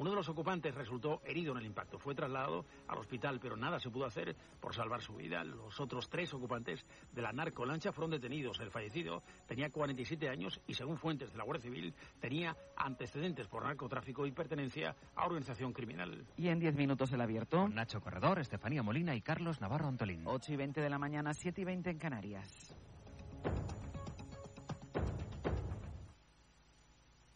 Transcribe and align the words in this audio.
Uno 0.00 0.08
de 0.08 0.16
los 0.16 0.30
ocupantes 0.30 0.74
resultó 0.74 1.20
herido 1.26 1.52
en 1.52 1.58
el 1.58 1.66
impacto. 1.66 1.98
Fue 1.98 2.14
trasladado 2.14 2.64
al 2.88 2.96
hospital, 2.96 3.38
pero 3.38 3.54
nada 3.54 3.78
se 3.78 3.90
pudo 3.90 4.06
hacer 4.06 4.34
por 4.58 4.74
salvar 4.74 5.02
su 5.02 5.14
vida. 5.14 5.44
Los 5.44 5.78
otros 5.78 6.08
tres 6.08 6.32
ocupantes 6.32 6.86
de 7.12 7.20
la 7.20 7.34
narcolancha 7.34 7.92
fueron 7.92 8.12
detenidos. 8.12 8.58
El 8.60 8.70
fallecido 8.70 9.22
tenía 9.46 9.68
47 9.68 10.30
años 10.30 10.58
y, 10.66 10.72
según 10.72 10.96
fuentes 10.96 11.30
de 11.30 11.36
la 11.36 11.44
Guardia 11.44 11.64
Civil, 11.64 11.94
tenía 12.18 12.56
antecedentes 12.76 13.46
por 13.46 13.62
narcotráfico 13.62 14.24
y 14.24 14.32
pertenencia 14.32 14.96
a 15.14 15.26
organización 15.26 15.74
criminal. 15.74 16.24
Y 16.38 16.48
en 16.48 16.60
10 16.60 16.76
minutos 16.76 17.12
el 17.12 17.20
abierto. 17.20 17.58
Con 17.58 17.74
Nacho 17.74 18.00
Corredor, 18.00 18.38
Estefanía 18.38 18.82
Molina 18.82 19.14
y 19.14 19.20
Carlos 19.20 19.60
Navarro 19.60 19.88
Antolín. 19.88 20.22
8 20.24 20.54
y 20.54 20.56
20 20.56 20.80
de 20.80 20.88
la 20.88 20.98
mañana, 20.98 21.34
7 21.34 21.60
y 21.60 21.64
20 21.64 21.90
en 21.90 21.98
Canarias. 21.98 22.74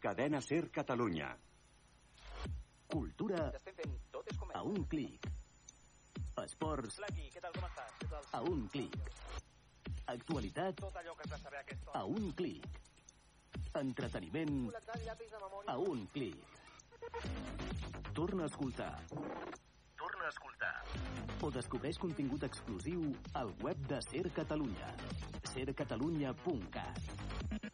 Cadena 0.01 0.41
Ser 0.41 0.71
Catalunya. 0.71 1.37
Cultura 2.95 3.51
a 4.55 4.63
un 4.63 4.85
clic. 4.85 5.27
Esports 6.43 7.01
a 8.31 8.41
un 8.41 8.69
clic. 8.69 8.95
Actualitat 10.13 10.81
a 11.93 12.05
un 12.05 12.31
clic. 12.39 12.63
Entreteniment 13.83 14.71
a 15.67 15.77
un 15.77 16.07
clic. 16.15 16.39
Torna 18.13 18.45
a 18.45 18.47
escoltar. 18.47 18.95
Torna 19.99 20.27
a 20.27 20.31
escoltar. 20.31 20.77
O 21.43 21.51
descobreix 21.51 21.99
contingut 21.99 22.47
exclusiu 22.47 23.11
al 23.43 23.51
web 23.67 23.87
de 23.91 23.99
Ser 24.07 24.31
Catalunya. 24.39 24.95
sercatalunya.cat 25.51 27.74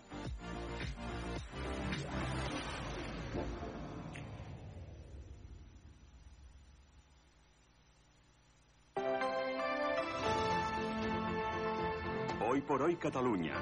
Hoy 12.51 12.59
por 12.59 12.81
hoy 12.81 12.97
Catalunya. 12.97 13.55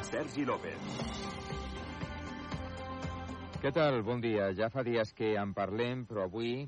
Sergi 0.00 0.46
López. 0.46 0.78
Què 3.60 3.72
tal? 3.76 4.00
Bon 4.06 4.24
dia. 4.24 4.46
Ja 4.56 4.70
fa 4.72 4.80
dies 4.80 5.12
que 5.12 5.34
en 5.36 5.52
parlem, 5.52 6.06
però 6.08 6.24
avui 6.30 6.62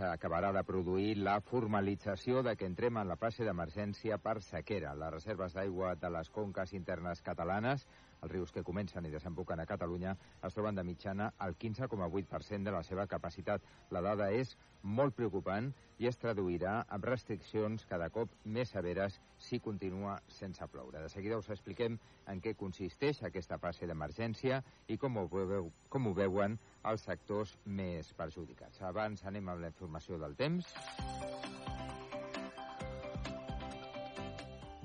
s'acabarà 0.00 0.48
de 0.56 0.62
produir 0.64 1.18
la 1.20 1.34
formalització 1.44 2.40
de 2.46 2.54
que 2.56 2.64
entrem 2.64 2.96
en 2.96 3.08
la 3.10 3.18
fase 3.20 3.44
d'emergència 3.44 4.16
per 4.24 4.38
sequera. 4.40 4.94
Les 4.96 5.12
reserves 5.12 5.52
d'aigua 5.52 5.90
de 6.00 6.08
les 6.14 6.30
conques 6.32 6.72
internes 6.78 7.20
catalanes, 7.26 7.84
els 8.22 8.32
rius 8.32 8.54
que 8.54 8.64
comencen 8.64 9.04
i 9.04 9.12
desemboquen 9.12 9.60
a 9.60 9.66
Catalunya, 9.68 10.14
es 10.48 10.56
troben 10.56 10.78
de 10.78 10.86
mitjana 10.88 11.34
al 11.36 11.52
15,8% 11.52 12.64
de 12.64 12.72
la 12.72 12.82
seva 12.82 13.04
capacitat. 13.12 13.66
La 13.92 14.00
dada 14.00 14.30
és 14.32 14.54
molt 14.82 15.16
preocupant 15.18 15.68
i 16.00 16.08
es 16.08 16.16
traduirà 16.16 16.78
en 16.88 17.04
restriccions 17.04 17.84
cada 17.84 18.08
cop 18.08 18.32
més 18.44 18.72
severes 18.72 19.20
si 19.40 19.58
continua 19.64 20.18
sense 20.28 20.66
ploure. 20.70 21.00
De 21.00 21.08
seguida 21.08 21.38
us 21.40 21.50
expliquem 21.50 21.98
en 22.30 22.42
què 22.44 22.54
consisteix 22.60 23.22
aquesta 23.26 23.58
fase 23.58 23.88
d'emergència 23.88 24.60
i 24.88 24.98
com 25.00 25.16
ho, 25.16 25.26
veu, 25.32 25.72
com 25.88 26.06
ho 26.06 26.14
veuen 26.14 26.58
els 26.92 27.08
sectors 27.08 27.56
més 27.64 28.12
perjudicats. 28.20 28.82
Abans 28.92 29.24
anem 29.24 29.48
amb 29.48 29.64
la 29.64 29.72
informació 29.72 30.20
del 30.20 30.36
temps. 30.38 30.74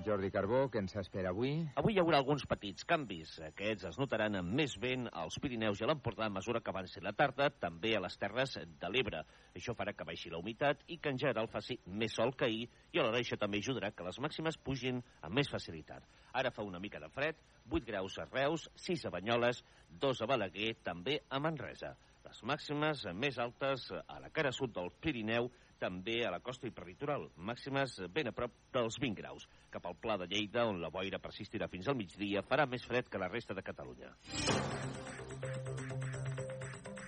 Jordi 0.05 0.29
Carbó, 0.29 0.67
què 0.69 0.77
ens 0.83 0.93
espera 1.01 1.31
avui? 1.33 1.55
Avui 1.81 1.95
hi 1.95 2.01
haurà 2.01 2.19
alguns 2.21 2.43
petits 2.45 2.85
canvis. 2.85 3.31
Aquests 3.47 3.87
es 3.89 3.95
notaran 3.97 4.37
amb 4.37 4.53
més 4.59 4.75
vent 4.81 5.07
als 5.09 5.39
Pirineus 5.41 5.81
i 5.81 5.85
a 5.85 5.89
l'Empordà 5.89 6.27
a 6.27 6.33
mesura 6.33 6.61
que 6.61 6.69
avanci 6.69 7.01
la 7.01 7.15
tarda, 7.17 7.47
també 7.49 7.95
a 7.97 8.03
les 8.03 8.17
Terres 8.21 8.53
de 8.83 8.91
l'Ebre. 8.93 9.23
Això 9.57 9.73
farà 9.73 9.95
que 9.97 10.05
baixi 10.05 10.29
la 10.29 10.37
humitat 10.37 10.83
i 10.93 10.99
que 11.01 11.09
en 11.09 11.17
general 11.17 11.49
faci 11.49 11.79
més 11.87 12.13
sol 12.19 12.35
que 12.37 12.45
ahir 12.45 12.67
i 12.93 13.01
alhora 13.01 13.23
això 13.23 13.39
també 13.41 13.63
ajudarà 13.63 13.89
que 13.97 14.05
les 14.05 14.21
màximes 14.21 14.61
pugin 14.61 15.01
amb 15.25 15.39
més 15.39 15.49
facilitat. 15.49 16.05
Ara 16.37 16.53
fa 16.53 16.67
una 16.69 16.83
mica 16.83 17.01
de 17.01 17.09
fred, 17.09 17.41
8 17.71 17.89
graus 17.89 18.19
a 18.21 18.29
Reus, 18.29 18.69
6 18.85 19.07
a 19.09 19.15
Banyoles, 19.17 19.63
2 19.89 20.21
a 20.21 20.29
Balaguer, 20.29 20.75
també 20.85 21.23
a 21.29 21.41
Manresa. 21.41 21.95
Les 22.25 22.45
màximes 22.45 23.07
més 23.13 23.41
altes 23.41 23.89
a 23.95 24.21
la 24.21 24.29
cara 24.33 24.53
sud 24.53 24.73
del 24.77 24.93
Pirineu, 25.01 25.49
també 25.79 26.21
a 26.25 26.31
la 26.33 26.41
costa 26.43 26.67
i 26.69 26.73
peritoral, 26.75 27.29
màximes 27.35 27.97
ben 28.13 28.31
a 28.31 28.35
prop 28.35 28.53
dels 28.73 28.99
20 29.01 29.21
graus. 29.21 29.47
Cap 29.73 29.85
al 29.85 29.99
Pla 30.01 30.17
de 30.21 30.29
Lleida, 30.31 30.65
on 30.69 30.81
la 30.81 30.91
boira 30.93 31.19
persistirà 31.19 31.69
fins 31.71 31.87
al 31.87 31.99
migdia, 31.99 32.45
farà 32.45 32.67
més 32.69 32.85
fred 32.85 33.09
que 33.09 33.21
la 33.21 33.31
resta 33.31 33.57
de 33.57 33.65
Catalunya. 33.65 34.13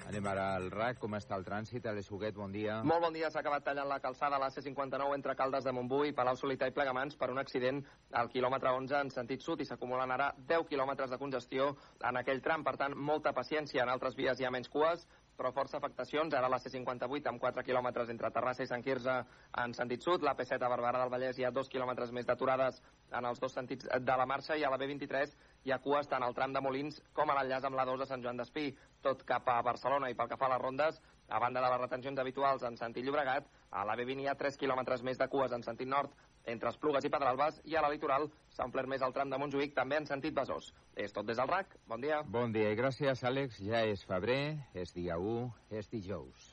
Anem 0.08 0.28
ara 0.32 0.44
al 0.56 0.70
RAC. 0.72 1.02
Com 1.02 1.18
està 1.18 1.36
el 1.36 1.44
trànsit? 1.44 1.86
Alex 1.92 2.08
Huguet, 2.10 2.36
bon 2.40 2.54
dia. 2.56 2.78
Molt 2.88 3.04
bon 3.04 3.16
dia. 3.16 3.28
S'ha 3.30 3.42
acabat 3.44 3.66
tallant 3.68 3.90
la 3.90 4.00
calçada 4.00 4.38
a 4.38 4.40
la 4.40 4.48
C59 4.54 5.18
entre 5.18 5.36
Caldes 5.36 5.68
de 5.68 5.74
Montbui, 5.76 6.14
Palau 6.16 6.38
Solità 6.40 6.70
i 6.70 6.76
Plegamans 6.76 7.20
per 7.20 7.28
un 7.34 7.42
accident 7.42 7.82
al 8.22 8.32
quilòmetre 8.32 8.72
11 8.80 9.02
en 9.04 9.12
sentit 9.12 9.44
sud 9.44 9.62
i 9.62 9.68
s'acumulen 9.68 10.14
ara 10.16 10.30
10 10.54 10.64
quilòmetres 10.72 11.12
de 11.12 11.20
congestió 11.20 11.74
en 12.10 12.22
aquell 12.22 12.40
tram. 12.42 12.64
Per 12.64 12.78
tant, 12.80 12.96
molta 12.96 13.36
paciència. 13.36 13.84
En 13.84 13.92
altres 13.92 14.16
vies 14.16 14.40
hi 14.40 14.48
ha 14.48 14.54
menys 14.54 14.72
cues, 14.72 15.04
però 15.38 15.52
força 15.54 15.78
afectacions. 15.78 16.34
Ara 16.34 16.50
la 16.50 16.60
C58 16.60 17.30
amb 17.30 17.42
4 17.42 17.64
quilòmetres 17.64 18.10
entre 18.10 18.32
Terrassa 18.34 18.66
i 18.66 18.70
Sant 18.70 18.84
Quirze 18.84 19.18
en 19.64 19.76
sentit 19.78 20.04
sud. 20.04 20.26
La 20.26 20.34
P7 20.36 20.58
a 20.58 20.72
Barberà 20.74 21.04
del 21.04 21.14
Vallès 21.14 21.38
hi 21.38 21.46
ha 21.46 21.54
2 21.54 21.70
quilòmetres 21.70 22.12
més 22.12 22.26
d'aturades 22.26 22.82
en 23.12 23.26
els 23.30 23.40
dos 23.40 23.54
sentits 23.54 23.86
de 23.86 24.18
la 24.18 24.26
marxa 24.26 24.58
i 24.58 24.66
a 24.66 24.72
la 24.74 24.80
B23 24.82 25.36
hi 25.68 25.72
ha 25.72 25.82
cues 25.84 26.10
tant 26.10 26.24
al 26.24 26.36
tram 26.36 26.54
de 26.56 26.62
Molins 26.64 27.00
com 27.14 27.30
a 27.30 27.38
l'enllaç 27.38 27.68
amb 27.68 27.78
la 27.78 27.86
2 27.86 28.04
a 28.04 28.10
Sant 28.10 28.24
Joan 28.24 28.42
d'Espí, 28.42 28.72
tot 29.04 29.24
cap 29.28 29.48
a 29.52 29.62
Barcelona 29.62 30.10
i 30.10 30.16
pel 30.18 30.30
que 30.32 30.38
fa 30.40 30.48
a 30.48 30.54
les 30.56 30.62
rondes, 30.64 31.00
a 31.28 31.40
banda 31.44 31.62
de 31.62 31.70
les 31.70 31.82
retencions 31.82 32.20
habituals 32.20 32.64
en 32.64 32.78
sentit 32.80 33.06
Llobregat, 33.06 33.48
a 33.72 33.84
la 33.86 33.96
B20 34.00 34.24
hi 34.24 34.30
ha 34.32 34.38
3 34.40 34.58
quilòmetres 34.58 35.04
més 35.04 35.20
de 35.20 35.28
cues 35.28 35.52
en 35.52 35.64
sentit 35.64 35.90
nord 35.92 36.14
entre 36.48 36.72
Esplugues 36.74 37.06
i 37.06 37.12
Pedralbes 37.14 37.62
i 37.68 37.76
a 37.76 37.84
la 37.84 37.92
litoral 37.94 38.30
s'ha 38.56 38.66
omplert 38.66 38.90
més 38.90 39.04
el 39.06 39.14
tram 39.16 39.30
de 39.30 39.40
Montjuïc 39.42 39.76
també 39.78 40.00
en 40.00 40.08
sentit 40.10 40.36
Besòs. 40.38 40.72
És 40.96 41.14
tot 41.14 41.28
des 41.28 41.38
del 41.38 41.52
RAC. 41.52 41.78
Bon 41.92 42.02
dia. 42.02 42.24
Bon 42.40 42.56
dia 42.56 42.72
i 42.74 42.80
gràcies, 42.80 43.24
Àlex. 43.28 43.62
Ja 43.68 43.84
és 43.86 44.04
febrer, 44.08 44.58
és 44.74 44.96
dia 44.96 45.20
1, 45.20 45.52
és 45.82 45.92
dijous. 45.94 46.52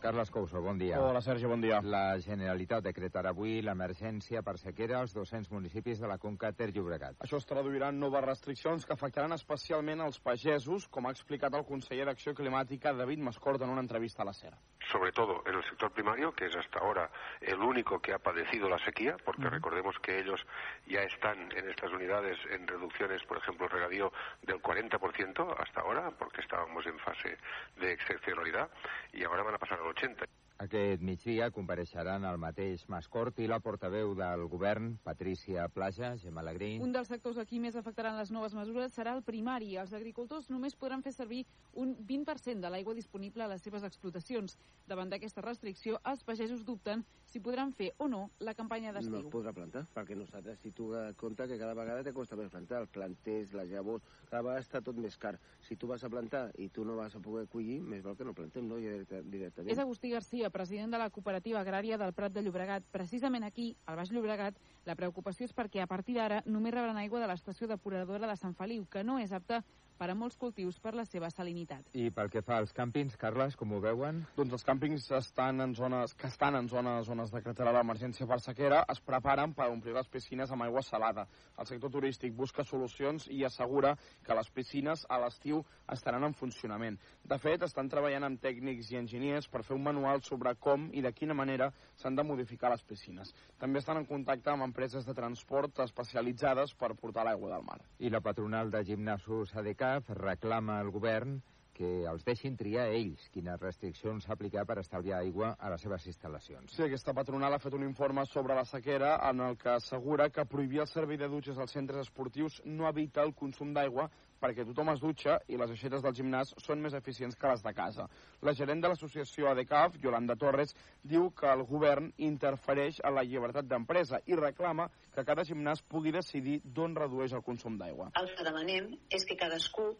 Carles 0.00 0.30
Couso, 0.30 0.60
bon 0.62 0.78
dia. 0.78 1.00
Hola, 1.02 1.20
Sergi, 1.20 1.46
bon 1.46 1.60
dia. 1.60 1.80
La 1.82 2.18
Generalitat 2.22 2.84
decretarà 2.86 3.32
avui 3.34 3.58
l'emergència 3.62 4.42
per 4.46 4.56
sequera 4.62 5.00
als 5.00 5.14
200 5.16 5.50
municipis 5.50 5.98
de 6.00 6.10
la 6.10 6.18
Conca 6.22 6.52
Ter 6.52 6.70
Llobregat. 6.72 7.18
Això 7.26 7.40
es 7.42 7.48
traduirà 7.50 7.90
en 7.92 7.98
noves 8.00 8.24
restriccions 8.24 8.86
que 8.86 8.94
afectaran 8.94 9.34
especialment 9.34 10.04
els 10.06 10.20
pagesos, 10.22 10.88
com 10.88 11.06
ha 11.06 11.14
explicat 11.14 11.54
el 11.58 11.66
conseller 11.66 12.06
d'Acció 12.06 12.34
Climàtica, 12.38 12.94
David 12.94 13.26
Mascort, 13.26 13.62
en 13.62 13.74
una 13.74 13.84
entrevista 13.84 14.22
a 14.22 14.30
la 14.30 14.36
SER. 14.38 14.54
sobre 14.90 15.12
todo 15.12 15.42
en 15.46 15.54
el 15.54 15.64
sector 15.64 15.90
primario, 15.92 16.32
que 16.32 16.46
es 16.46 16.56
hasta 16.56 16.78
ahora 16.78 17.10
el 17.40 17.60
único 17.60 18.00
que 18.00 18.12
ha 18.12 18.18
padecido 18.18 18.68
la 18.68 18.78
sequía, 18.84 19.16
porque 19.24 19.42
uh 19.42 19.44
-huh. 19.46 19.50
recordemos 19.50 19.98
que 19.98 20.18
ellos 20.18 20.40
ya 20.86 21.02
están 21.02 21.50
en 21.52 21.68
estas 21.68 21.92
unidades 21.92 22.38
en 22.50 22.66
reducciones, 22.66 23.22
por 23.24 23.38
ejemplo, 23.38 23.66
el 23.66 23.72
regadío 23.72 24.12
del 24.42 24.60
40% 24.62 25.54
hasta 25.58 25.80
ahora, 25.80 26.10
porque 26.18 26.40
estábamos 26.40 26.86
en 26.86 26.98
fase 27.00 27.36
de 27.76 27.92
excepcionalidad, 27.92 28.70
y 29.12 29.24
ahora 29.24 29.42
van 29.42 29.54
a 29.54 29.58
pasar 29.58 29.78
al 29.78 29.87
80%. 29.94 30.37
Aquest 30.58 31.04
migdia 31.06 31.52
compareixeran 31.54 32.24
el 32.26 32.36
mateix 32.42 32.80
Mascort 32.90 33.36
i 33.38 33.46
la 33.46 33.60
portaveu 33.62 34.10
del 34.18 34.40
govern, 34.50 34.88
Patricia 35.04 35.68
Plaja, 35.70 36.16
Gemma 36.18 36.42
Alegrí. 36.42 36.72
Un 36.82 36.90
dels 36.90 37.06
sectors 37.06 37.36
a 37.38 37.44
qui 37.46 37.60
més 37.62 37.76
afectaran 37.78 38.16
les 38.18 38.32
noves 38.34 38.56
mesures 38.58 38.90
serà 38.90 39.12
el 39.14 39.22
primari. 39.22 39.76
Els 39.78 39.92
agricultors 39.94 40.48
només 40.50 40.74
podran 40.74 41.04
fer 41.04 41.12
servir 41.14 41.44
un 41.78 41.92
20% 42.08 42.58
de 42.58 42.72
l'aigua 42.74 42.96
disponible 42.98 43.44
a 43.46 43.48
les 43.52 43.62
seves 43.62 43.86
explotacions. 43.86 44.56
Davant 44.90 45.12
d'aquesta 45.12 45.44
restricció, 45.46 46.00
els 46.10 46.26
pagesos 46.26 46.66
dubten 46.66 47.06
si 47.28 47.38
podran 47.38 47.70
fer 47.70 47.92
o 48.02 48.08
no 48.10 48.24
la 48.42 48.56
campanya 48.58 48.90
d'estiu. 48.96 49.14
No 49.14 49.22
es 49.28 49.30
podrà 49.30 49.54
plantar, 49.54 49.84
perquè 49.94 50.18
nosaltres, 50.18 50.58
si 50.58 50.74
tu 50.74 50.90
compte 51.22 51.46
que 51.46 51.60
cada 51.60 51.78
vegada 51.78 52.02
te 52.02 52.16
costa 52.16 52.34
més 52.34 52.50
plantar, 52.50 52.82
els 52.82 52.90
planters, 52.90 53.54
les 53.54 53.70
llavors, 53.70 54.02
cada 54.26 54.42
vegada 54.42 54.66
està 54.66 54.82
tot 54.82 54.98
més 54.98 55.14
car. 55.22 55.36
Si 55.62 55.78
tu 55.78 55.86
vas 55.86 56.02
a 56.02 56.10
plantar 56.10 56.48
i 56.58 56.66
tu 56.74 56.82
no 56.88 56.98
vas 56.98 57.14
a 57.14 57.22
poder 57.22 57.46
collir, 57.46 57.78
més 57.78 58.02
val 58.02 58.18
que 58.18 58.26
no 58.26 58.34
plantem, 58.34 58.66
no? 58.66 58.82
Directament. 58.82 59.70
És 59.70 59.78
Agustí 59.78 60.10
Garcia, 60.10 60.47
president 60.50 60.92
de 60.92 60.98
la 61.00 61.10
cooperativa 61.10 61.60
agrària 61.60 61.98
del 61.98 62.12
Prat 62.12 62.32
de 62.32 62.42
Llobregat. 62.42 62.84
Precisament 62.92 63.44
aquí, 63.44 63.74
al 63.86 63.96
Baix 63.96 64.12
Llobregat, 64.12 64.56
la 64.86 64.96
preocupació 64.96 65.46
és 65.48 65.54
perquè 65.54 65.82
a 65.82 65.90
partir 65.90 66.16
d'ara 66.16 66.42
només 66.46 66.74
rebran 66.74 66.96
aigua 66.96 67.20
de 67.20 67.28
l'estació 67.30 67.68
depuradora 67.68 68.30
de 68.30 68.36
Sant 68.36 68.54
Feliu, 68.54 68.86
que 68.86 69.04
no 69.04 69.18
és 69.18 69.32
apta 69.32 69.62
per 69.98 70.10
a 70.12 70.14
molts 70.14 70.38
cultius 70.38 70.78
per 70.78 70.94
la 70.94 71.04
seva 71.04 71.28
salinitat. 71.32 71.90
I 71.98 72.08
pel 72.14 72.30
que 72.30 72.42
fa 72.46 72.60
als 72.62 72.72
càmpings, 72.76 73.16
Carles, 73.18 73.56
com 73.58 73.72
ho 73.74 73.80
veuen? 73.82 74.22
Doncs 74.36 74.54
els 74.54 74.66
càmpings 74.66 75.08
estan 75.18 75.60
en 75.64 75.74
zones, 75.74 76.14
que 76.14 76.30
estan 76.30 76.56
en 76.58 76.68
zones, 76.70 77.06
zones 77.10 77.32
decretarà 77.34 77.72
l'emergència 77.74 78.26
per 78.30 78.38
sequera 78.44 78.84
es 78.92 79.02
preparen 79.04 79.54
per 79.58 79.68
omplir 79.72 79.96
les 79.96 80.08
piscines 80.08 80.52
amb 80.54 80.64
aigua 80.68 80.84
salada. 80.86 81.26
El 81.58 81.66
sector 81.66 81.90
turístic 81.90 82.36
busca 82.38 82.64
solucions 82.64 83.26
i 83.34 83.42
assegura 83.44 83.96
que 84.24 84.36
les 84.38 84.50
piscines 84.54 85.04
a 85.08 85.18
l'estiu 85.18 85.64
estaran 85.90 86.24
en 86.24 86.36
funcionament. 86.38 86.98
De 87.24 87.38
fet, 87.42 87.62
estan 87.66 87.90
treballant 87.90 88.28
amb 88.28 88.40
tècnics 88.42 88.92
i 88.92 89.00
enginyers 89.00 89.48
per 89.50 89.64
fer 89.66 89.74
un 89.76 89.84
manual 89.84 90.22
sobre 90.22 90.54
com 90.62 90.88
i 90.94 91.02
de 91.02 91.12
quina 91.12 91.34
manera 91.34 91.72
s'han 91.98 92.16
de 92.16 92.24
modificar 92.24 92.70
les 92.70 92.84
piscines. 92.86 93.34
També 93.58 93.82
estan 93.82 93.98
en 93.98 94.06
contacte 94.06 94.52
amb 94.52 94.68
empreses 94.68 95.06
de 95.06 95.16
transport 95.16 95.82
especialitzades 95.84 96.74
per 96.78 96.94
portar 96.94 97.26
l'aigua 97.26 97.56
del 97.56 97.66
mar. 97.66 97.80
I 97.98 98.12
la 98.14 98.22
patronal 98.22 98.70
de 98.70 98.84
gimnasos 98.84 99.54
ADCAF 99.88 100.10
reclama 100.18 100.78
al 100.80 100.90
govern 100.90 101.38
que 101.78 101.88
els 102.10 102.24
deixin 102.26 102.56
triar 102.58 102.88
ells 102.90 103.28
quines 103.30 103.60
restriccions 103.62 104.26
aplicar 104.34 104.64
per 104.66 104.80
estalviar 104.82 105.20
aigua 105.22 105.52
a 105.62 105.70
les 105.70 105.84
seves 105.86 106.08
instal·lacions. 106.10 106.74
Sí, 106.74 106.82
aquesta 106.84 107.14
patronal 107.14 107.54
ha 107.54 107.60
fet 107.62 107.76
un 107.78 107.84
informe 107.86 108.24
sobre 108.26 108.56
la 108.58 108.64
sequera 108.66 109.12
en 109.30 109.44
el 109.46 109.56
que 109.60 109.70
assegura 109.76 110.28
que 110.34 110.46
prohibir 110.50 110.82
el 110.82 110.90
servei 110.90 111.20
de 111.20 111.28
dutxes 111.30 111.58
als 111.58 111.76
centres 111.78 112.08
esportius 112.08 112.58
no 112.64 112.88
evita 112.90 113.22
el 113.22 113.34
consum 113.38 113.70
d'aigua 113.76 114.08
perquè 114.40 114.64
tothom 114.66 114.92
es 114.92 115.00
dutxa 115.02 115.38
i 115.48 115.58
les 115.60 115.72
aixetes 115.74 116.02
del 116.04 116.14
gimnàs 116.14 116.54
són 116.64 116.82
més 116.82 116.94
eficients 116.98 117.36
que 117.36 117.50
les 117.50 117.64
de 117.64 117.72
casa. 117.74 118.06
La 118.42 118.54
gerent 118.54 118.82
de 118.82 118.90
l'associació 118.92 119.50
ADCAF, 119.50 119.98
Yolanda 120.02 120.36
Torres, 120.36 120.74
diu 121.02 121.30
que 121.38 121.50
el 121.50 121.64
govern 121.68 122.12
interfereix 122.30 123.00
en 123.04 123.16
la 123.18 123.26
llibertat 123.26 123.68
d'empresa 123.70 124.22
i 124.26 124.38
reclama 124.38 124.88
que 125.14 125.24
cada 125.24 125.44
gimnàs 125.48 125.82
pugui 125.82 126.14
decidir 126.14 126.60
d'on 126.64 126.96
redueix 126.96 127.34
el 127.34 127.44
consum 127.46 127.78
d'aigua. 127.80 128.12
El 128.20 128.30
que 128.34 128.46
demanem 128.46 128.94
és 129.10 129.26
que 129.26 129.38
cadascú 129.40 129.90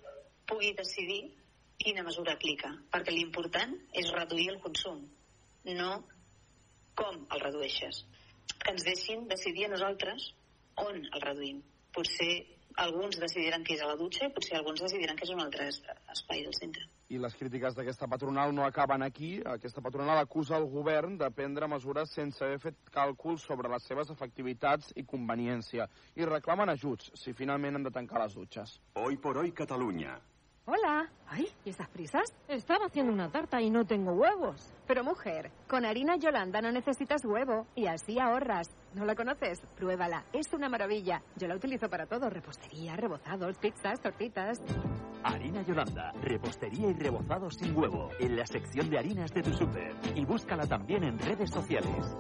pugui 0.49 0.73
decidir 0.79 1.23
quina 1.79 2.02
mesura 2.02 2.34
aplica, 2.34 2.73
perquè 2.93 3.14
l'important 3.14 3.75
és 3.94 4.11
reduir 4.14 4.49
el 4.55 4.62
consum, 4.62 5.05
no 5.79 5.91
com 6.99 7.26
el 7.34 7.43
redueixes. 7.44 8.02
Que 8.58 8.73
ens 8.75 8.87
deixin 8.87 9.29
decidir 9.31 9.69
a 9.69 9.75
nosaltres 9.75 10.32
on 10.82 10.99
el 10.99 11.23
reduïm. 11.23 11.61
Potser 11.94 12.57
alguns 12.79 13.19
decidiran 13.19 13.65
que 13.67 13.75
és 13.75 13.83
a 13.83 13.89
la 13.91 13.97
dutxa 13.99 14.29
i 14.29 14.33
potser 14.35 14.57
alguns 14.59 14.81
decidiran 14.85 15.19
que 15.19 15.27
és 15.27 15.33
un 15.35 15.43
altre 15.43 15.67
espai 16.15 16.45
del 16.47 16.55
centre. 16.55 16.87
I 17.11 17.19
les 17.19 17.35
crítiques 17.41 17.75
d'aquesta 17.75 18.09
patronal 18.11 18.55
no 18.55 18.65
acaben 18.67 19.03
aquí. 19.03 19.33
Aquesta 19.55 19.83
patronal 19.83 20.21
acusa 20.23 20.57
el 20.61 20.69
govern 20.71 21.19
de 21.19 21.31
prendre 21.35 21.69
mesures 21.69 22.15
sense 22.15 22.45
haver 22.45 22.63
fet 22.69 22.95
càlculs 22.95 23.45
sobre 23.51 23.71
les 23.73 23.87
seves 23.91 24.15
efectivitats 24.15 24.95
i 24.97 25.07
conveniència 25.15 25.89
i 26.17 26.29
reclamen 26.29 26.75
ajuts 26.77 27.13
si 27.19 27.35
finalment 27.35 27.81
han 27.81 27.89
de 27.89 27.95
tancar 27.95 28.23
les 28.25 28.39
dutxes. 28.39 28.79
Hoy 28.95 29.17
por 29.17 29.39
hoy 29.39 29.53
Cataluña. 29.53 30.19
Hola. 30.70 31.09
Ay, 31.26 31.49
¿y 31.65 31.70
esas 31.70 31.88
prisas? 31.88 32.31
Estaba 32.47 32.85
haciendo 32.85 33.11
una 33.11 33.31
tarta 33.31 33.59
y 33.59 33.70
no 33.70 33.87
tengo 33.87 34.12
huevos. 34.12 34.70
Pero 34.87 35.03
mujer, 35.03 35.50
con 35.67 35.87
harina 35.87 36.17
Yolanda 36.17 36.61
no 36.61 36.70
necesitas 36.70 37.25
huevo 37.25 37.67
y 37.75 37.87
así 37.87 38.19
ahorras. 38.19 38.69
¿No 38.93 39.06
la 39.06 39.15
conoces? 39.15 39.62
Pruébala. 39.79 40.26
Es 40.31 40.53
una 40.53 40.69
maravilla. 40.69 41.23
Yo 41.37 41.49
la 41.49 41.56
utilizo 41.56 41.88
para 41.88 42.05
todo. 42.05 42.29
Repostería, 42.29 42.97
rebozados, 42.97 43.56
pizzas, 43.56 43.99
tortitas. 44.03 44.61
Harina 45.23 45.62
Yolanda, 45.62 46.12
repostería 46.20 46.91
y 46.91 46.93
rebozado 46.93 47.50
sin 47.50 47.75
huevo, 47.75 48.11
en 48.20 48.37
la 48.37 48.44
sección 48.44 48.91
de 48.91 48.99
harinas 48.99 49.32
de 49.32 49.43
tu 49.43 49.55
súper. 49.55 49.94
Y 50.17 50.26
búscala 50.26 50.67
también 50.67 51.03
en 51.03 51.19
redes 51.19 51.50
sociales. 51.50 52.15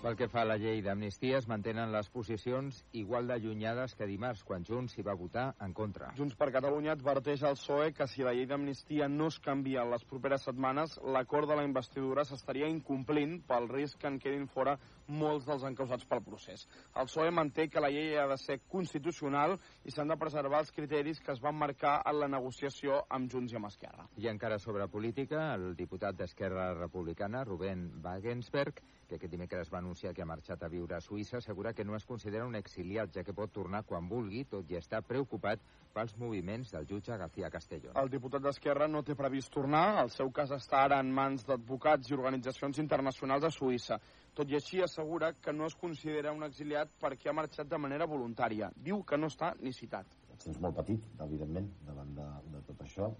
Pel 0.00 0.14
que 0.16 0.30
fa 0.32 0.40
a 0.40 0.48
la 0.48 0.54
llei 0.56 0.78
d'amnistia, 0.80 1.36
es 1.42 1.46
mantenen 1.50 1.90
les 1.92 2.06
posicions 2.08 2.78
igual 2.96 3.26
d'allunyades 3.28 3.92
que 3.98 4.06
dimarts, 4.08 4.40
quan 4.48 4.62
Junts 4.64 4.94
hi 4.96 5.02
va 5.04 5.12
votar 5.12 5.42
en 5.60 5.74
contra. 5.76 6.06
Junts 6.16 6.38
per 6.40 6.46
Catalunya 6.54 6.94
adverteix 6.94 7.42
al 7.44 7.58
PSOE 7.58 7.90
que 7.92 8.06
si 8.08 8.24
la 8.24 8.32
llei 8.32 8.46
d'amnistia 8.48 9.10
no 9.12 9.26
es 9.28 9.36
canvia 9.44 9.82
en 9.84 9.90
les 9.92 10.06
properes 10.08 10.46
setmanes, 10.48 10.94
l'acord 11.04 11.50
de 11.50 11.58
la 11.58 11.66
investidura 11.68 12.24
s'estaria 12.24 12.70
incomplint 12.72 13.42
pel 13.50 13.68
risc 13.68 14.00
que 14.00 14.08
en 14.08 14.16
quedin 14.22 14.46
fora 14.48 14.78
molts 15.20 15.44
dels 15.44 15.66
encausats 15.68 16.08
pel 16.08 16.24
procés. 16.24 16.64
El 16.96 17.10
PSOE 17.10 17.36
manté 17.36 17.68
que 17.68 17.84
la 17.84 17.92
llei 17.92 18.16
ha 18.16 18.24
de 18.30 18.40
ser 18.40 18.62
constitucional 18.72 19.58
i 19.84 19.92
s'han 19.92 20.14
de 20.14 20.16
preservar 20.16 20.62
els 20.64 20.72
criteris 20.72 21.20
que 21.20 21.34
es 21.36 21.44
van 21.44 21.60
marcar 21.60 21.98
en 22.08 22.22
la 22.22 22.30
negociació 22.38 23.02
amb 23.10 23.28
Junts 23.28 23.52
i 23.52 23.60
amb 23.60 23.68
Esquerra. 23.68 24.08
I 24.16 24.32
encara 24.32 24.56
sobre 24.64 24.88
política, 24.88 25.50
el 25.60 25.74
diputat 25.76 26.16
d'Esquerra 26.16 26.70
Republicana, 26.80 27.44
Rubén 27.44 27.90
Wagensberg, 28.00 28.80
que 29.10 29.18
aquest 29.18 29.32
dimecres 29.32 29.70
va 29.72 29.80
anunciar 29.82 30.12
que 30.14 30.22
ha 30.22 30.28
marxat 30.28 30.62
a 30.62 30.68
viure 30.70 30.94
a 30.94 31.00
Suïssa, 31.02 31.40
assegura 31.40 31.72
que 31.74 31.84
no 31.84 31.96
es 31.96 32.06
considera 32.06 32.46
un 32.46 32.54
exiliat, 32.54 33.10
ja 33.16 33.24
que 33.26 33.34
pot 33.34 33.50
tornar 33.52 33.82
quan 33.88 34.06
vulgui, 34.08 34.44
tot 34.52 34.70
i 34.70 34.78
estar 34.78 35.02
preocupat 35.06 35.64
pels 35.94 36.14
moviments 36.20 36.70
del 36.76 36.86
jutge 36.86 37.18
García 37.18 37.50
Castellón. 37.50 37.96
El 37.98 38.12
diputat 38.12 38.44
d'Esquerra 38.44 38.86
no 38.88 39.02
té 39.02 39.16
previst 39.18 39.50
tornar. 39.52 39.98
El 40.04 40.12
seu 40.14 40.30
cas 40.30 40.54
està 40.54 40.84
ara 40.86 41.00
en 41.02 41.10
mans 41.14 41.44
d'advocats 41.48 42.10
i 42.10 42.16
organitzacions 42.16 42.78
internacionals 42.78 43.48
a 43.48 43.52
Suïssa. 43.54 43.98
Tot 44.34 44.50
i 44.50 44.56
així 44.60 44.78
assegura 44.84 45.32
que 45.42 45.52
no 45.52 45.66
es 45.66 45.74
considera 45.74 46.32
un 46.32 46.46
exiliat 46.46 46.94
perquè 47.02 47.32
ha 47.32 47.36
marxat 47.36 47.68
de 47.68 47.82
manera 47.82 48.06
voluntària. 48.06 48.70
Diu 48.76 49.02
que 49.02 49.18
no 49.18 49.26
està 49.32 49.56
ni 49.58 49.74
citat. 49.74 50.06
Et 50.30 50.46
sents 50.46 50.62
molt 50.62 50.78
petit, 50.78 51.10
evidentment, 51.26 51.66
davant 51.88 52.14
de, 52.14 52.30
de 52.54 52.62
tot 52.70 52.86
això 52.86 53.10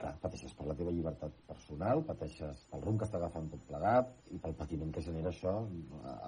clar, 0.00 0.12
pateixes 0.22 0.54
per 0.58 0.66
la 0.68 0.76
teva 0.78 0.94
llibertat 0.94 1.34
personal, 1.48 2.02
pateixes 2.10 2.66
pel 2.72 2.84
rumb 2.84 3.00
que 3.00 3.08
està 3.08 3.20
agafant 3.20 3.50
tot 3.52 3.64
plegat 3.70 4.12
i 4.34 4.40
pel 4.42 4.56
patiment 4.60 4.92
que 4.94 5.04
genera 5.08 5.32
això 5.32 5.56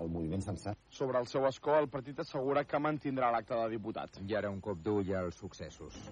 al 0.00 0.10
moviment 0.14 0.44
sencer. 0.44 0.74
Sobre 1.00 1.20
el 1.20 1.30
seu 1.30 1.46
escó, 1.48 1.76
el 1.78 1.90
partit 1.92 2.24
assegura 2.24 2.64
que 2.64 2.82
mantindrà 2.82 3.32
l'acte 3.34 3.54
de 3.54 3.70
diputat. 3.76 4.20
I 4.26 4.38
ara 4.40 4.50
un 4.50 4.60
cop 4.64 4.82
d'ull 4.82 5.14
als 5.18 5.40
successos 5.44 6.02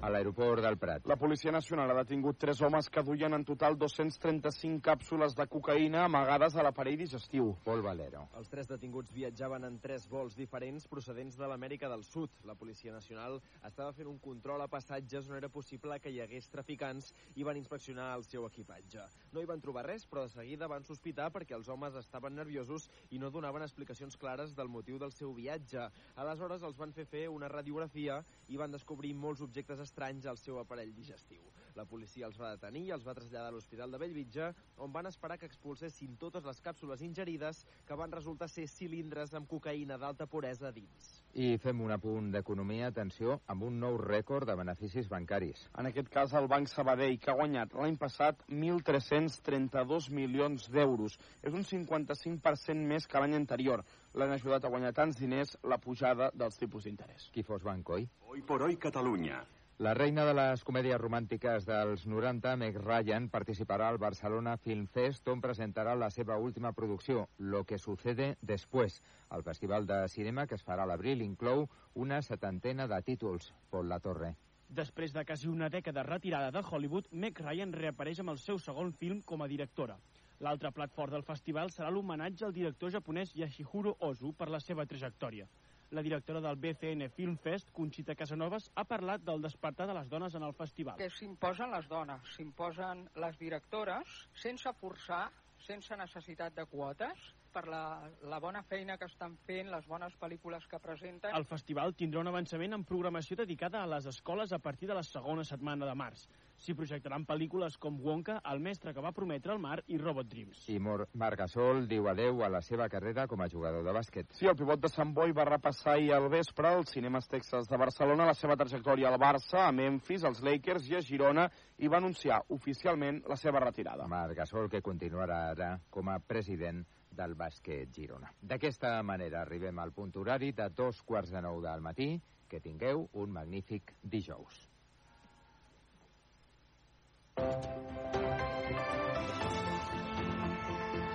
a 0.00 0.08
l'aeroport 0.08 0.62
del 0.62 0.78
Prat. 0.78 1.04
La 1.06 1.16
Policia 1.16 1.52
Nacional 1.52 1.90
ha 1.92 1.98
detingut 1.98 2.38
tres 2.40 2.60
homes 2.64 2.88
que 2.88 3.02
duien 3.04 3.34
en 3.36 3.44
total 3.44 3.76
235 3.76 4.80
càpsules 4.80 5.34
de 5.36 5.44
cocaïna 5.46 6.06
amagades 6.06 6.56
a 6.56 6.64
l'aparell 6.64 6.96
digestiu. 6.96 7.50
Pol 7.64 7.82
Valero. 7.84 8.22
Els 8.38 8.48
tres 8.48 8.70
detinguts 8.70 9.12
viatjaven 9.12 9.66
en 9.68 9.76
tres 9.82 10.06
vols 10.08 10.36
diferents 10.38 10.86
procedents 10.88 11.36
de 11.36 11.48
l'Amèrica 11.48 11.90
del 11.92 12.04
Sud. 12.08 12.32
La 12.48 12.56
Policia 12.56 12.94
Nacional 12.94 13.36
estava 13.60 13.92
fent 13.92 14.08
un 14.08 14.16
control 14.24 14.64
a 14.64 14.70
passatges 14.72 15.28
on 15.28 15.36
era 15.36 15.52
possible 15.52 16.00
que 16.00 16.12
hi 16.14 16.22
hagués 16.24 16.48
traficants 16.48 17.12
i 17.36 17.44
van 17.44 17.60
inspeccionar 17.60 18.14
el 18.16 18.24
seu 18.24 18.48
equipatge. 18.48 19.04
No 19.34 19.44
hi 19.44 19.50
van 19.52 19.60
trobar 19.60 19.84
res, 19.84 20.08
però 20.08 20.24
de 20.24 20.32
seguida 20.32 20.70
van 20.70 20.88
sospitar 20.88 21.28
perquè 21.34 21.58
els 21.58 21.68
homes 21.68 22.00
estaven 22.00 22.34
nerviosos 22.40 22.88
i 23.10 23.20
no 23.20 23.30
donaven 23.30 23.68
explicacions 23.68 24.16
clares 24.16 24.56
del 24.56 24.72
motiu 24.72 24.96
del 24.98 25.12
seu 25.12 25.36
viatge. 25.36 25.90
Aleshores 26.16 26.64
els 26.64 26.80
van 26.80 26.96
fer 26.96 27.04
fer 27.04 27.28
una 27.28 27.52
radiografia 27.52 28.22
i 28.48 28.56
van 28.56 28.72
descobrir 28.72 29.12
molts 29.14 29.44
objectes 29.44 29.89
estranys 29.90 30.30
al 30.30 30.38
seu 30.38 30.62
aparell 30.62 30.94
digestiu. 30.94 31.50
La 31.78 31.84
policia 31.86 32.26
els 32.26 32.38
va 32.38 32.50
detenir 32.54 32.82
i 32.88 32.92
els 32.94 33.04
va 33.06 33.14
traslladar 33.14 33.50
a 33.50 33.54
l'Hospital 33.54 33.92
de 33.94 33.98
Bellvitge, 34.02 34.48
on 34.82 34.92
van 34.92 35.06
esperar 35.10 35.36
que 35.38 35.46
expulsessin 35.46 36.16
totes 36.18 36.46
les 36.46 36.58
càpsules 36.64 37.02
ingerides, 37.06 37.62
que 37.86 37.98
van 37.98 38.12
resultar 38.12 38.48
ser 38.50 38.66
cilindres 38.70 39.34
amb 39.38 39.48
cocaïna 39.50 39.98
d'alta 40.00 40.26
puresa 40.30 40.72
dins. 40.74 41.10
I 41.34 41.54
fem 41.62 41.80
un 41.84 41.94
apunt 41.94 42.32
d'economia, 42.34 42.90
atenció, 42.90 43.38
amb 43.52 43.68
un 43.68 43.78
nou 43.82 43.98
rècord 44.02 44.48
de 44.50 44.56
beneficis 44.58 45.08
bancaris. 45.10 45.62
En 45.78 45.86
aquest 45.90 46.10
cas, 46.10 46.34
el 46.34 46.50
Banc 46.50 46.70
Sabadell, 46.70 47.18
que 47.22 47.30
ha 47.30 47.38
guanyat 47.38 47.76
l'any 47.78 47.98
passat 48.00 48.42
1.332 48.48 50.10
milions 50.14 50.66
d'euros. 50.74 51.16
És 51.42 51.54
un 51.54 51.66
55% 51.66 52.90
més 52.90 53.06
que 53.06 53.22
l'any 53.22 53.38
anterior. 53.38 53.84
L'han 54.18 54.34
ajudat 54.34 54.66
a 54.66 54.74
guanyar 54.74 54.92
tants 54.96 55.22
diners 55.22 55.54
la 55.62 55.78
pujada 55.78 56.32
dels 56.34 56.58
tipus 56.58 56.84
d'interès. 56.88 57.30
Qui 57.30 57.46
fos 57.46 57.62
Bancoi? 57.62 58.08
Hoy 58.26 58.42
por 58.42 58.66
hoy 58.66 58.76
Catalunya. 58.76 59.44
La 59.80 59.94
reina 59.96 60.26
de 60.28 60.32
les 60.36 60.60
comèdies 60.68 60.98
romàntiques 61.00 61.64
dels 61.64 62.02
90, 62.04 62.50
Meg 62.60 62.74
Ryan, 62.82 63.30
participarà 63.32 63.86
al 63.88 63.98
Barcelona 64.02 64.58
Film 64.60 64.82
Fest, 64.92 65.30
on 65.32 65.40
presentarà 65.40 65.94
la 65.96 66.10
seva 66.12 66.36
última 66.36 66.74
producció, 66.76 67.22
Lo 67.38 67.62
que 67.64 67.78
sucede 67.78 68.36
después. 68.42 68.98
El 69.30 69.42
festival 69.42 69.86
de 69.86 70.02
cinema, 70.12 70.46
que 70.46 70.58
es 70.60 70.66
farà 70.66 70.84
a 70.84 70.90
l'abril, 70.90 71.22
inclou 71.24 71.64
una 71.94 72.20
setantena 72.20 72.86
de 72.92 73.00
títols. 73.06 73.54
Pol 73.70 73.88
La 73.88 74.00
Torre. 74.04 74.34
Després 74.68 75.16
de 75.16 75.24
quasi 75.24 75.48
una 75.48 75.70
dècada 75.72 76.04
retirada 76.04 76.52
de 76.52 76.60
Hollywood, 76.60 77.08
Meg 77.12 77.40
Ryan 77.40 77.72
reapareix 77.72 78.20
amb 78.20 78.36
el 78.36 78.44
seu 78.44 78.60
segon 78.60 78.92
film 78.92 79.24
com 79.24 79.40
a 79.40 79.48
directora. 79.48 79.96
L'altre 80.44 80.74
plat 80.76 80.92
fort 80.92 81.16
del 81.16 81.24
festival 81.24 81.72
serà 81.72 81.88
l'homenatge 81.88 82.44
al 82.44 82.52
director 82.52 82.92
japonès 82.92 83.32
Yashihiro 83.32 83.96
Ozu 84.12 84.36
per 84.36 84.52
la 84.52 84.60
seva 84.60 84.84
trajectòria. 84.84 85.48
La 85.90 86.02
directora 86.06 86.40
del 86.40 86.56
BCN 86.56 87.08
Film 87.10 87.36
Fest, 87.36 87.72
Conxita 87.74 88.14
Casanovas, 88.14 88.68
ha 88.78 88.84
parlat 88.86 89.24
del 89.26 89.42
despertar 89.42 89.88
de 89.90 89.96
les 89.96 90.08
dones 90.08 90.36
en 90.38 90.44
el 90.46 90.54
festival. 90.54 91.00
Que 91.00 91.10
s'imposen 91.10 91.72
les 91.74 91.88
dones, 91.90 92.30
s'imposen 92.36 93.08
les 93.18 93.38
directores, 93.40 94.20
sense 94.38 94.70
forçar, 94.78 95.24
sense 95.66 95.98
necessitat 95.98 96.54
de 96.54 96.64
quotes, 96.70 97.32
per 97.50 97.66
la, 97.66 97.82
la 98.30 98.38
bona 98.38 98.62
feina 98.62 98.96
que 98.98 99.08
estan 99.10 99.34
fent, 99.46 99.70
les 99.72 99.86
bones 99.90 100.14
pel·lícules 100.20 100.66
que 100.70 100.78
presenten. 100.78 101.34
El 101.34 101.48
festival 101.50 101.96
tindrà 101.98 102.22
un 102.22 102.30
avançament 102.30 102.76
en 102.76 102.86
programació 102.86 103.40
dedicada 103.42 103.82
a 103.82 103.90
les 103.90 104.06
escoles 104.06 104.54
a 104.54 104.60
partir 104.62 104.88
de 104.88 104.94
la 104.94 105.02
segona 105.06 105.44
setmana 105.44 105.90
de 105.90 105.96
març. 105.98 106.28
S'hi 106.60 106.74
projectaran 106.76 107.22
pel·lícules 107.24 107.78
com 107.80 107.94
Wonka, 108.04 108.34
El 108.50 108.58
mestre 108.60 108.92
que 108.92 109.00
va 109.00 109.14
prometre 109.16 109.54
el 109.54 109.60
mar 109.62 109.78
i 109.88 109.96
Robot 109.96 110.26
Dreams. 110.28 110.66
I 110.68 110.76
Mor 110.78 111.06
Marc 111.16 111.38
Gasol 111.40 111.86
diu 111.88 112.08
adeu 112.10 112.42
a 112.44 112.50
la 112.52 112.60
seva 112.60 112.88
carrera 112.92 113.24
com 113.30 113.40
a 113.40 113.46
jugador 113.48 113.86
de 113.86 113.94
bàsquet. 113.96 114.28
Sí, 114.36 114.44
el 114.50 114.58
pivot 114.58 114.82
de 114.82 114.90
Sant 114.92 115.14
Boi 115.16 115.32
va 115.32 115.46
repassar 115.48 115.94
ahir 115.94 116.10
al 116.12 116.28
vespre 116.28 116.68
als 116.68 116.92
cinemes 116.92 117.30
Texas 117.32 117.70
de 117.70 117.78
Barcelona 117.80 118.26
la 118.28 118.34
seva 118.36 118.58
trajectòria 118.60 119.08
al 119.08 119.16
Barça, 119.22 119.62
a 119.64 119.72
Memphis, 119.72 120.26
als 120.28 120.42
Lakers 120.44 120.90
i 120.90 120.98
a 120.98 121.00
Girona 121.06 121.46
i 121.78 121.88
va 121.88 121.96
anunciar 121.96 122.42
oficialment 122.52 123.22
la 123.30 123.38
seva 123.40 123.62
retirada. 123.64 124.08
Marc 124.12 124.36
Gasol, 124.42 124.68
que 124.68 124.82
continuarà 124.84 125.40
ara 125.54 125.70
com 125.88 126.12
a 126.12 126.18
president 126.20 126.84
del 127.10 127.38
bàsquet 127.40 127.88
Girona. 127.96 128.34
D'aquesta 128.40 128.98
manera 129.02 129.40
arribem 129.46 129.80
al 129.80 129.94
punt 129.96 130.12
horari 130.20 130.52
de 130.52 130.68
dos 130.76 131.00
quarts 131.08 131.32
de 131.32 131.40
nou 131.40 131.62
del 131.64 131.80
matí. 131.80 132.18
Que 132.50 132.58
tingueu 132.58 133.04
un 133.14 133.30
magnífic 133.30 133.92
dijous. 134.02 134.69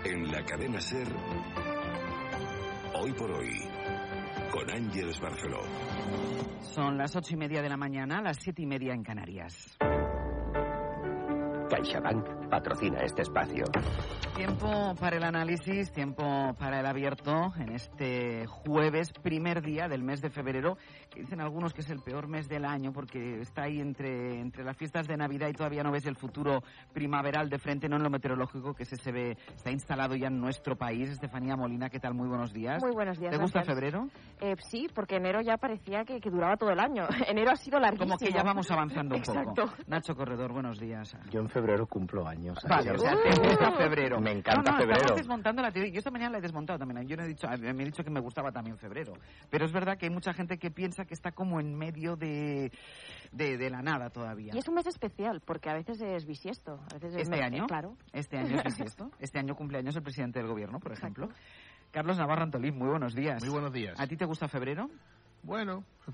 En 0.06 0.32
la 0.32 0.44
cadena 0.44 0.80
Ser, 0.80 1.08
hoy 2.94 3.12
por 3.14 3.32
hoy, 3.32 3.50
con 4.52 4.70
Ángeles 4.70 5.20
Barceló. 5.20 5.62
Son 6.62 6.98
las 6.98 7.16
ocho 7.16 7.34
y 7.34 7.38
media 7.38 7.62
de 7.62 7.70
la 7.70 7.78
mañana, 7.78 8.22
las 8.22 8.38
siete 8.38 8.62
y 8.62 8.66
media 8.66 8.94
en 8.94 9.04
Canarias. 9.04 9.78
CaixaBank 11.86 12.50
patrocina 12.50 13.00
este 13.02 13.22
espacio. 13.22 13.66
Tiempo 14.36 14.96
para 15.00 15.18
el 15.18 15.24
análisis, 15.24 15.92
tiempo 15.92 16.24
para 16.58 16.80
el 16.80 16.86
abierto 16.86 17.54
en 17.58 17.74
este 17.74 18.46
jueves, 18.48 19.12
primer 19.22 19.62
día 19.62 19.88
del 19.88 20.04
mes 20.04 20.22
de 20.22 20.30
febrero, 20.30 20.78
que 21.10 21.22
dicen 21.22 21.42
algunos 21.42 21.74
que 21.74 21.82
es 21.82 21.90
el 21.90 22.02
peor 22.02 22.28
mes 22.28 22.50
del 22.50 22.66
año 22.66 22.92
porque 22.92 23.40
está 23.40 23.64
ahí 23.64 23.80
entre, 23.80 24.42
entre 24.42 24.64
las 24.64 24.76
fiestas 24.76 25.08
de 25.08 25.16
Navidad 25.16 25.48
y 25.50 25.54
todavía 25.54 25.84
no 25.84 25.92
ves 25.92 26.06
el 26.06 26.16
futuro 26.16 26.64
primaveral 26.92 27.50
de 27.50 27.60
frente, 27.60 27.88
no 27.88 27.98
en 27.98 28.04
lo 28.04 28.10
meteorológico, 28.10 28.74
que 28.74 28.84
ese 28.84 28.98
se 28.98 29.12
ve, 29.12 29.38
está 29.56 29.72
instalado 29.72 30.16
ya 30.16 30.28
en 30.28 30.40
nuestro 30.40 30.76
país. 30.76 31.10
Estefanía 31.10 31.56
Molina, 31.56 31.90
¿qué 31.90 32.00
tal? 32.00 32.14
Muy 32.14 32.28
buenos 32.28 32.52
días. 32.52 32.82
Muy 32.84 32.94
buenos 32.94 33.20
días. 33.20 33.32
¿Te 33.32 33.38
gusta 33.38 33.60
gracias. 33.60 33.76
febrero? 33.76 34.10
Eh, 34.42 34.56
sí, 34.70 34.88
porque 34.94 35.18
enero 35.18 35.42
ya 35.42 35.58
parecía 35.58 36.04
que, 36.04 36.20
que 36.20 36.30
duraba 36.30 36.58
todo 36.58 36.72
el 36.72 36.80
año. 36.80 37.04
enero 37.28 37.52
ha 37.52 37.56
sido 37.56 37.80
larguísimo. 37.80 38.18
Como 38.18 38.18
que 38.18 38.36
ya 38.36 38.44
vamos 38.44 38.70
avanzando 38.72 39.16
un 39.16 39.20
Exacto. 39.20 39.66
poco. 39.66 39.74
Nacho 39.88 40.16
Corredor, 40.16 40.52
buenos 40.52 40.80
días. 40.80 41.16
Yo 41.32 41.40
en 41.40 41.50
febrero 41.50 41.75
cumplo 41.88 42.28
años. 42.28 42.58
Vale, 42.68 42.92
o 42.92 42.98
sea, 42.98 43.12
te 43.22 43.40
gusta 43.40 43.72
febrero. 43.74 44.20
Me 44.22 44.32
encanta 44.32 44.72
no, 44.72 44.78
no, 44.78 44.84
febrero. 44.84 45.16
Desmontando 45.16 45.62
la 45.62 45.72
teoría. 45.72 45.92
Yo 45.92 46.00
esta 46.00 46.12
mañana 46.12 46.32
la 46.32 46.38
he 46.38 46.42
desmontado 46.42 46.80
también. 46.80 47.08
Yo 47.08 47.18
no 47.18 47.24
he 47.24 47.28
dicho, 47.28 47.48
me 47.60 47.70
he 47.84 47.86
dicho 47.86 48.04
que 48.04 48.10
me 48.10 48.20
gustaba 48.22 48.52
también 48.52 48.78
febrero. 48.78 49.14
Pero 49.50 49.66
es 49.66 49.72
verdad 49.72 49.98
que 49.98 50.06
hay 50.06 50.12
mucha 50.12 50.34
gente 50.34 50.58
que 50.58 50.72
piensa 50.72 51.06
que 51.06 51.14
está 51.14 51.32
como 51.32 51.60
en 51.60 51.76
medio 51.76 52.16
de, 52.16 52.72
de, 53.32 53.58
de 53.58 53.70
la 53.70 53.82
nada 53.82 54.10
todavía. 54.10 54.54
Y 54.56 54.58
es 54.60 54.68
un 54.68 54.76
mes 54.76 54.88
especial, 54.88 55.42
porque 55.46 55.70
a 55.70 55.74
veces 55.74 56.00
es 56.02 56.26
bisiesto. 56.26 56.80
A 56.92 56.94
veces 56.96 57.16
es 57.16 57.22
Este 57.24 57.36
mes- 57.36 57.42
año, 57.46 57.68
Claro. 57.68 57.96
este 58.14 58.38
año 58.38 58.58
es 58.58 58.64
bisiesto. 58.78 59.12
Este 59.20 59.40
año 59.40 59.56
cumpleaños 59.56 59.96
el 59.96 60.04
presidente 60.04 60.40
del 60.40 60.48
gobierno, 60.48 60.80
por 60.80 60.94
ejemplo. 60.94 61.30
Carlos 61.92 62.18
Navarro 62.18 62.44
Antolín, 62.44 62.78
muy 62.78 62.90
buenos 62.90 63.14
días. 63.16 63.42
Muy 63.42 63.52
buenos 63.52 63.72
días. 63.72 64.00
¿A 64.00 64.06
ti 64.08 64.18
te 64.18 64.26
gusta 64.26 64.48
febrero? 64.48 64.90
Bueno, 65.44 65.84